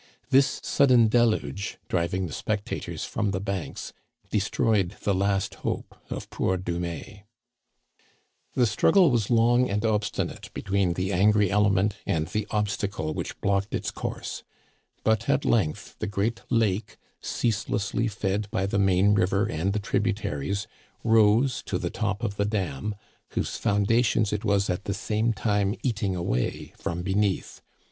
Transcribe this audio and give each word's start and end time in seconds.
This 0.31 0.59
sudden 0.63 1.09
deluge, 1.09 1.77
driving 1.87 2.25
the 2.25 2.33
spectators 2.33 3.05
from 3.05 3.29
the 3.29 3.39
banks, 3.39 3.93
destroyed 4.31 4.95
the 5.03 5.13
last 5.13 5.53
hope 5.61 5.95
of 6.09 6.27
poor 6.31 6.57
Dumais. 6.57 7.23
The 8.55 8.65
struggle 8.65 9.11
was 9.11 9.29
long 9.29 9.69
and 9.69 9.85
obstinate 9.85 10.51
between 10.55 10.93
the 10.93 11.13
angry 11.13 11.51
element 11.51 11.97
and 12.07 12.27
the 12.27 12.47
obstacle 12.49 13.13
which 13.13 13.39
barred 13.41 13.67
its 13.69 13.91
course; 13.91 14.41
but 15.03 15.29
at 15.29 15.45
length 15.45 15.97
the 15.99 16.07
great 16.07 16.41
lake, 16.49 16.97
ceaselessly 17.21 18.07
fed 18.07 18.49
by 18.49 18.65
the 18.65 18.79
main 18.79 19.13
river 19.13 19.45
and 19.45 19.71
the 19.71 19.77
tributaries, 19.79 20.65
rose 21.03 21.61
to 21.67 21.77
the 21.77 21.91
top 21.91 22.23
of 22.23 22.37
the 22.37 22.45
dam, 22.45 22.95
whose 23.33 23.55
foundations 23.57 24.33
it 24.33 24.43
was 24.43 24.67
at 24.67 24.85
the 24.85 24.95
same 24.95 25.31
time 25.31 25.75
eating 25.83 26.15
away 26.15 26.73
from 26.75 27.03
beneath. 27.03 27.61